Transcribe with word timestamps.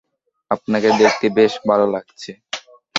আপনাকে 0.51 0.89
দেখতে 0.99 1.25
বেশ 1.37 1.53
ভালো 1.69 1.85
লাগছে। 1.93 2.31